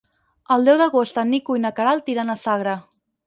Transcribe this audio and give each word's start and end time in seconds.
El 0.55 0.63
deu 0.69 0.79
d'agost 0.81 1.19
en 1.23 1.29
Nico 1.33 1.57
i 1.59 1.63
na 1.67 1.71
Queralt 1.81 2.11
iran 2.17 2.35
a 2.35 2.39
Sagra. 2.47 2.77